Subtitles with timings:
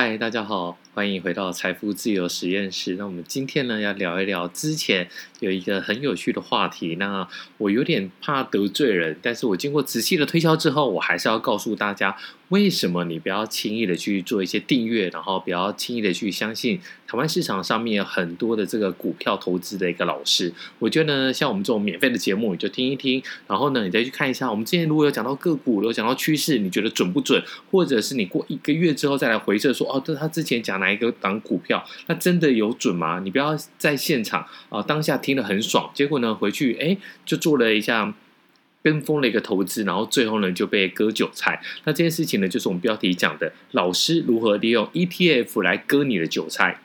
[0.00, 2.94] 嗨，大家好，欢迎回到财富自由实验室。
[2.94, 5.08] 那我们今天呢，要聊一聊之前
[5.40, 6.94] 有一个很有趣的话题。
[7.00, 7.26] 那
[7.56, 12.16] 我有点怕得罪人，但是我经过仔细的推敲之后，我还是要告诉大家，
[12.48, 20.52] 为什么你不要轻易的去做一些订阅，然后不要轻易的去相信台湾市场上面很多的这个股票投资的一个老师。
[20.78, 24.50] 我觉得呢，像我们这种免费的节目，你就听一听，然后呢，你再去看一下。
[24.50, 27.42] 我们之前如果有讲到个股，有讲到趋势，你觉得准不准？
[27.70, 29.86] 或者是你过一个月之后再来回测说。
[29.92, 33.20] 哦，对，他之前讲哪一个档股票，那真的有准吗？
[33.20, 36.96] 你不要在现场啊，当下听得很爽，结果呢回去哎
[37.26, 38.14] 就做了一下
[38.88, 41.60] 跟风的一个投资，然后最后呢就被割韭菜。
[41.84, 46.80] 那这件事情呢，就是我们标题讲的老师如何利用 ETF 来割你的韭菜。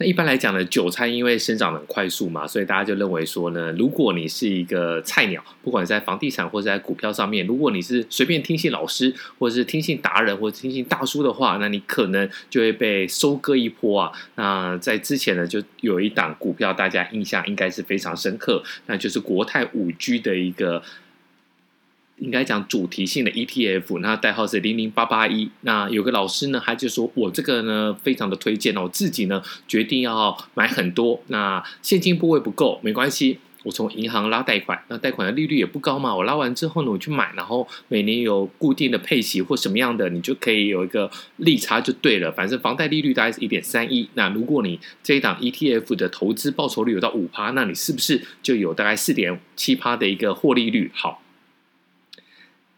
[0.00, 14.10] 那一般来讲呢，韭菜因为生长很快速嘛，所以大家就认为说呢，如果你是一个菜鸟，不管在房地产或者在股票上面，如果你是随便听信老师，或者是听信达人，或者听信大叔的话，那你可能就会被收割一波啊。
[14.36, 20.82] 那在之前呢，就有一档股票，大家印象应该是非常深刻，那就是国泰五 G 的一个。
[22.20, 25.50] 应该讲主题性的 ETF，那代号是零零八八一。
[25.62, 31.22] 那有个老师呢，他就说我这个呢非常的推荐，我自己呢决定要买很多。
[31.28, 36.14] 那现金部位不够没关系，我从银行拉贷款，那贷款的利率也不高嘛。
[36.14, 42.30] 我拉完之后呢，我去买，然后每年有固定的配息或什么样的，你就可以有一个利差就对了。
[42.30, 44.06] 反正房贷利率大概是一点三一。
[44.12, 50.90] 那如果你这一档 ETF 的投资报酬率有到五趴，那你是不是就有大概四点七趴的一个获利率？
[50.94, 51.22] 好。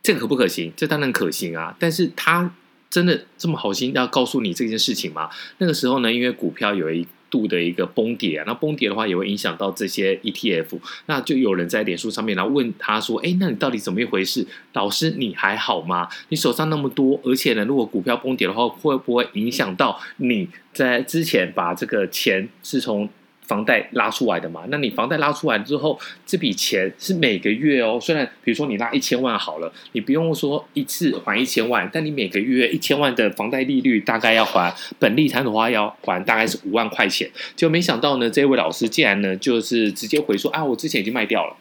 [0.03, 0.73] 这个可不可行？
[0.77, 1.77] 这当然可行啊！
[1.79, 2.55] 但是他
[2.91, 5.31] 真的这么好心要告诉你这件事情吗？
[5.59, 14.47] 那个时候呢，因为股票有一度的一个崩跌啊，那崩跌的话也会影响到这些 ETF，那就有人在脸书上面来问他说：“哎，那你到底怎么一回事？
[14.73, 16.09] 老师你还好吗？
[16.31, 23.09] 你手上那么多，而且呢，如果股票崩跌的话，会不会影响到你在之前把这个钱是从？”
[23.47, 27.99] 房贷拉出来的嘛，那你房贷拉出来之后，这笔钱是每个月哦。
[28.01, 37.29] 虽然比如说你拉一千万好了，你不用说一次还一千万，但你每个月一千万的房贷利率大概要还本利摊的话要还大概是五万块钱。
[37.57, 41.57] 就没想到呢，这位老师竟然呢就是直接回说啊，我之前已经卖掉了。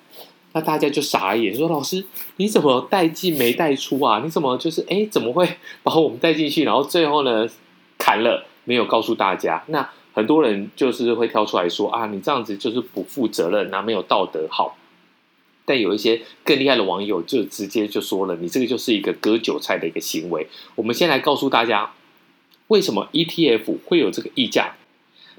[0.53, 2.05] 那大家就傻眼，说老师
[2.37, 4.21] 你怎么带进没带出啊？
[4.23, 5.47] 你怎么就是哎怎么会
[5.81, 7.47] 把我们带进去，然后最后呢
[7.97, 9.89] 砍了，没有告诉大家那。
[10.13, 14.77] 很多人就是会跳出来说啊，你这样子就是不负责任，啊没有道德好。
[15.63, 20.47] 但有一些更厉害的网友就直接就说了，你这个就是一个割韭菜的一个行为。
[20.75, 21.93] 我们先来告诉大家，
[22.67, 24.75] 为什么 ETF 会有这个溢价？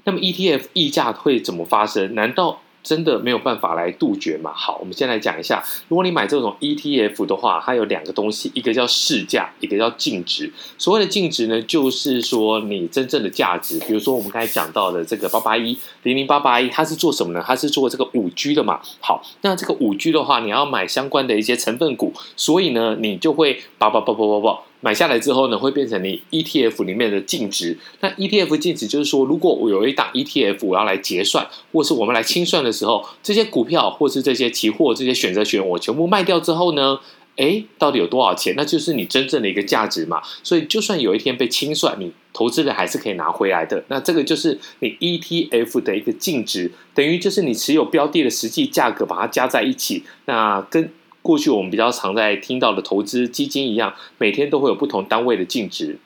[0.05, 2.15] 那么 ETF 溢价会怎么发生？
[2.15, 2.62] 难道？
[2.83, 4.51] 真的没有办法来杜绝嘛？
[4.53, 10.51] 好，我们先来讲一下，如果你买这种 ETF 的话，它有两个东西，一个叫市价，一个叫净值。
[10.77, 13.79] 所谓的净值呢，就是说你真正的价值。
[13.87, 17.41] 比如说我们刚才讲到的这个八八一零零八八一，它是做什么呢？
[17.47, 18.81] 它是做这个五 G 的嘛。
[18.99, 24.59] 好，那这个五 G 的话，你要买相关的一些成分股，所以呢，你就会八八八八八八。
[24.83, 27.77] 买下来之后呢，会变成你 ETF 里面的净值。
[28.01, 36.99] 那 ETF 净值就是说，如果我有一档 ETF，我要来结算，或是我们来清算的时候，这些股票或是这些期货、这些选择权，我全部卖掉之后呢，
[37.37, 38.53] 诶，到底有多少钱？
[38.57, 40.21] 那就是你真正的一个价值嘛。
[40.43, 43.81] 所以，就算有一天被清算，你投资人还是可以拿回来的。
[43.87, 50.03] 那这个就是你 ETF 的一个净值，等于就是你持有标的的实际价格，把它加在一起。
[50.25, 50.91] 那跟
[51.23, 55.97] 过去我们比较常在听到的投资基金一样，每天都会有不同单位的净值。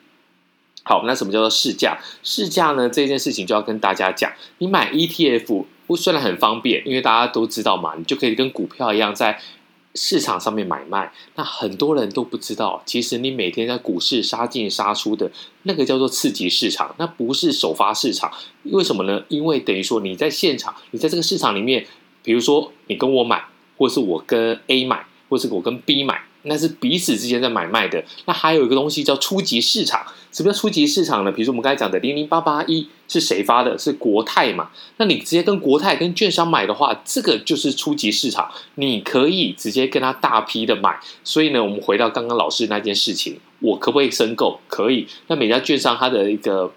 [0.84, 1.98] 好，那什么叫做市价？
[2.22, 2.88] 市价呢？
[2.88, 5.64] 这件事情就要跟大家讲，你买 ETF
[5.96, 9.40] 虽然很方便，因为大家都知道嘛，你就可以跟股票一样在
[9.96, 11.12] 市场上面买卖。
[11.34, 15.30] 那很多人都不知道，其实你每天在股市杀进杀出的
[15.64, 18.32] 那个叫做次级市场，那不是首发市场。
[18.62, 19.24] 为什么呢？
[19.28, 21.84] 因为等于说你在现场，你在这个市场里面，
[22.22, 23.42] 比如说你跟我买。
[23.80, 28.04] 或是我跟 A 买，或是我跟 B 买，那是彼此之间在买卖的。
[28.26, 31.32] 那还有一个东西叫初级市场，什么叫初级市场呢？
[31.32, 33.78] 比如说我们刚才讲的零零八八一是谁发的？
[33.78, 34.70] 是国泰嘛？
[34.96, 40.98] 那你直接跟国泰跟券商买的话，这个就是初级市场，你可以直接跟他大批的买。
[41.24, 44.60] 所以呢，我们回到刚刚老师那件事情，我可不可以申购？
[44.66, 45.06] 可以。
[45.26, 46.72] 那每家券商它的一个。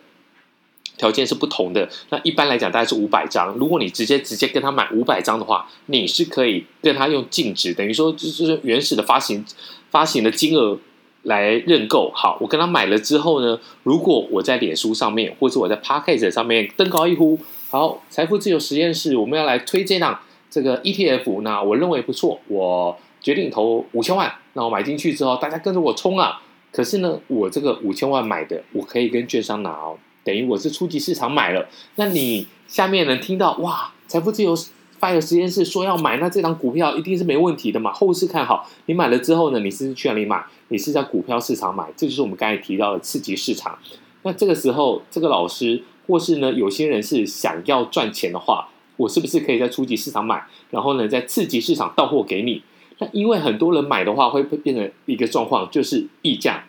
[1.02, 1.90] 条件是不同的。
[2.10, 3.56] 那一般来讲，大概是五百张。
[3.56, 9.44] 如果你直接直接跟他买五百张的话，你是可以跟他用净值，等于说就是原始的发行
[9.90, 10.78] 发行的金额
[11.24, 12.12] 来认购。
[12.14, 17.40] 好，我跟他买了之后呢，如果我在脸书上面或者我在 Podcast 上面登高一呼，
[17.72, 20.20] 好，财富自由实验室，我们要来推这档
[20.52, 26.44] 这个 ETF，那我认为不错，我决定投五千万，那我买进去之后，大家跟着我冲啊！
[26.72, 31.68] 可是呢，我这个五千万买的，我可以跟券商拿哦，等于我是初级市场买了。
[31.96, 34.56] 那你下面能听到哇，财富自由
[35.00, 37.92] FIRE 实验室说要买，那这张股票一定是没问题的嘛？
[37.92, 40.46] 后市看好，你买了之后呢，你是去哪里买？
[40.68, 43.78] 你是在股票市场买，这就是我们刚才提到的次级市场。
[44.22, 52.62] 那这个时候，这个老师或是呢，有些人是想要赚钱的话，我是不是可以在初级市场买，然后呢，在次级市场到货给你？
[53.00, 56.64] 那因为很多人买的话，会会变成一个状况，就是溢价。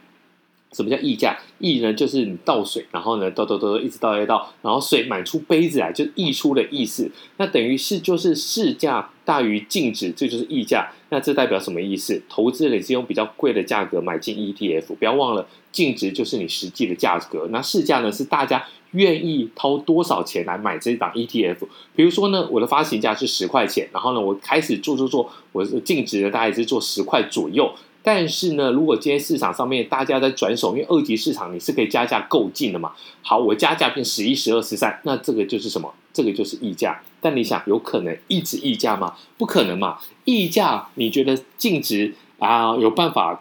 [0.73, 1.39] 什么叫溢价？
[1.59, 7.11] 溢呢，就是你倒水，然后呢，倒倒倒，一直倒一直倒，然后水满出杯子来，就溢出的意思。
[7.37, 10.91] 那等于是就是市价大于净值，这就是溢价。
[11.11, 12.23] 那这代表什么意思？
[12.29, 17.47] 投资人是用比较贵的价格买进 ETF，不要忘了，净值就是你实际的价格。
[17.51, 21.59] 那市价呢，是大家愿意掏多少钱来买这档 ETF。
[21.95, 27.71] 比如说呢，我的发行价是十块钱，然后呢，我开始做做做，我的净值呢，大概是做十块左右。
[28.03, 32.93] 但是呢，如果今天市场上面大家在转手，因为二级市场你是可以加价购进的嘛。
[33.23, 35.93] 好，我加价变十一、十二、十三，那这个就是什么？
[36.13, 37.01] 这个就是溢价。
[37.21, 39.15] 但你想，有可能一直溢价吗？
[39.39, 39.99] 不可能嘛。
[40.25, 43.41] 溢价，你觉得净值啊有办法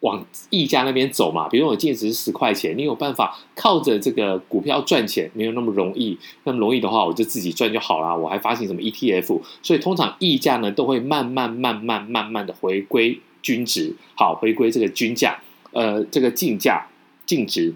[0.00, 1.48] 往溢价那边走嘛？
[1.48, 5.30] 比如我净值是十块钱，你有办法靠着这个股票赚钱？
[5.32, 6.18] 没有那么容易。
[6.44, 8.14] 那么容易的话，我就自己赚就好了。
[8.14, 9.40] 我还发行什么 ETF？
[9.62, 13.18] 所以通常溢价呢都会慢慢、慢慢、慢慢的回归。
[13.42, 15.42] 均值好，回归这个均价，
[15.72, 16.86] 呃，这个净价
[17.26, 17.74] 净值，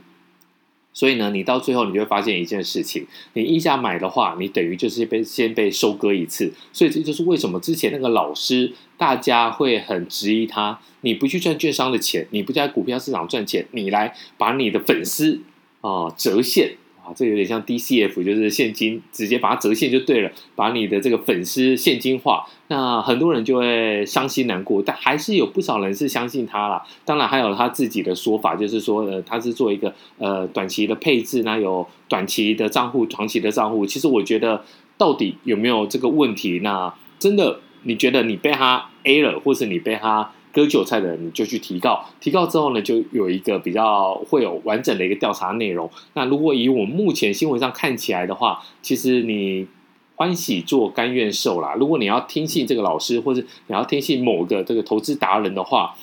[0.93, 6.53] 所以呢，你到最后你就会发现一件事情：你溢价买的话，你等于就是被先被收割一次。
[6.73, 15.41] 所以这就是为什么之前那个老师大家会很质疑他，你不去赚券商的钱，你不在股票市场赚钱，你来把你的粉丝
[15.81, 16.77] 啊、折现。
[17.07, 26.83] 啊，这有点像 DCF，就是现金直接把它折现就对了，把你的这个粉丝现金化，那很多人就会伤心难过，但还是有不少人是相信他啦。
[27.05, 33.87] 当然还有他自己的说法，就是说，呃，他是做一个呃短期的配置，那有短期的账户、长期的账户。
[33.87, 34.65] 其实我觉得，
[34.99, 36.59] 到底有没有这个问题？
[36.65, 40.33] 那真的，你觉得你被他 A 了，或是你被他？
[40.57, 45.91] 割韭菜的人，你就去提告，提告之后呢，就有一个比较会有完整的一个调查内容。
[46.15, 49.67] 那如果以我们目前新闻上看起来的话，其实你
[50.15, 51.75] 欢喜做甘愿受啦。
[51.75, 55.95] 如果你要听信这个老师，或者你要听信某个这个投资达人的话，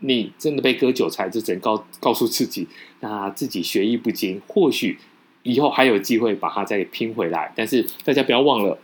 [0.00, 2.68] 你真的被割韭菜，就只能告告诉自己，
[3.00, 4.98] 那自己学艺不精，或许
[5.44, 7.50] 以后还有机会把它再拼回来。
[7.56, 8.78] 但是大家不要忘了。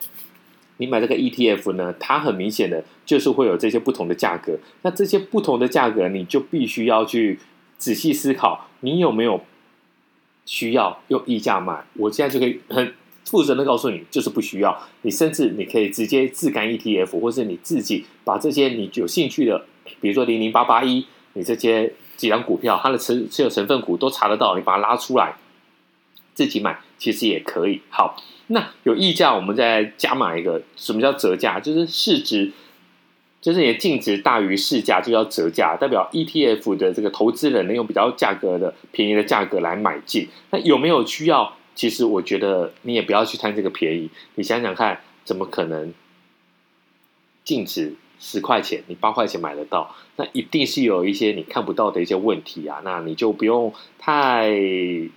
[0.81, 4.59] 你买这个 ETF 呢，它很明显的就是会有这些不同的价格。
[4.81, 7.39] 那这些不同的价格，你就必须要去
[7.77, 9.43] 仔细思考，你有没有
[10.47, 11.85] 需要用溢价买？
[11.99, 12.95] 我现在就可以很
[13.27, 14.83] 负责的告诉你，就是不需要。
[15.03, 19.67] 你甚至你可以直接自干 ETF，或是你自己把这些你有兴趣的，
[20.01, 21.05] 比如说零零八八一，
[21.35, 25.35] 你这些几张股票，它的持持有成分股都查得到，你把它拉出来
[26.35, 27.81] 自己买，其实也可以。
[27.91, 28.23] 好。
[28.53, 31.61] 那有溢价，我们再加码一个，什么叫折价？
[31.61, 32.51] 就是市值，
[33.41, 40.29] 就是你的净值大于市价，就叫折价，代表 ETF 的这个投资人能用比较价格的便宜的价格来买进。
[40.51, 41.57] 那有没有需要？
[41.77, 44.11] 其实我觉得你也不要去贪这个便宜。
[44.35, 45.95] 你想想看，怎么可能
[47.45, 47.95] 净值？
[48.23, 54.51] 十块钱，你八块钱买得到，那一定是有一些你看不到的一些问题啊，那你就不用太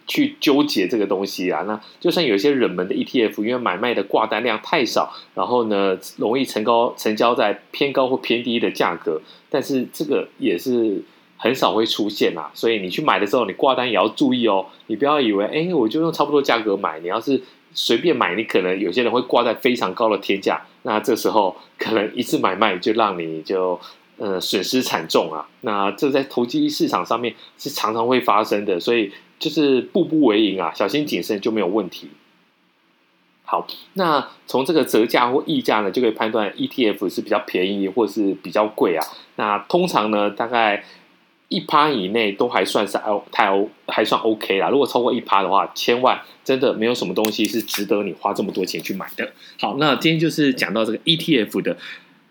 [0.07, 1.63] 去纠结这个东西啊。
[1.67, 11.03] 那就算有一些冷门的 ETF，因为买卖的挂单量太少，然后呢，容易成高成交在偏高或偏低的价格，但是这个也是
[11.35, 12.51] 很少会出现啊。
[12.53, 17.41] 所以你去买的时候，你挂单也要注意哦，你不要以为哎，我就用差不多价格买，你要是。
[17.73, 23.79] 随便买，你可能有些人会挂在非常高的天价，那这时候可能一次买卖就让你就
[24.17, 25.47] 呃损失惨重啊。
[25.61, 32.09] 那这在投机市场上面是常常会发生的，所以就是步步为营啊，小心谨慎就没有问题。
[33.43, 39.05] 好，那从这个折价或溢价呢，就可以判断 ETF 是比较便宜或是比较贵啊。
[39.35, 40.83] 那通常呢，大概。
[41.53, 44.69] 一趴以内都还算是 O 太 O 还算 OK 啦。
[44.69, 49.31] 如果超过一趴的话，千万真的没有什么东西是值得你花这么多钱去买的。
[49.59, 51.77] 好，那今天就是讲到这个 ETF 的，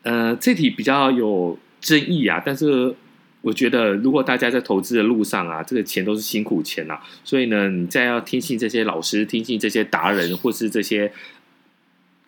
[0.02, 2.42] 呃，这题比较有争议啊。
[2.44, 2.94] 但是
[3.42, 11.12] 我觉得，如果大家在投资的路上啊，这个钱都是辛苦钱啊，所以呢，你在要听信这些老师、听信这些达人或是这些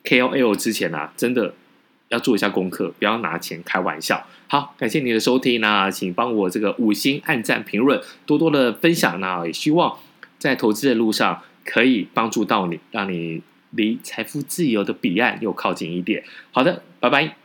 [0.04, 1.54] KOL 之前啊，真的。
[2.08, 4.26] 要做一下功课，不要拿钱开玩笑。
[4.46, 9.20] 好，感谢你的收听，那请帮我这个五星按赞、评论，多多的分享。
[9.20, 9.99] 那也希望
[10.38, 16.23] 在投资的路上可以帮助到你，让你离财富自由的彼岸又靠近一点。
[16.52, 17.43] 好的，拜拜。